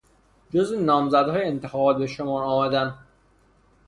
جزو 0.49 0.79
نامزدهای 0.79 1.43
انتخابات 1.47 1.97
به 1.97 2.07
شمار 2.07 2.43
آمدن 2.43 2.95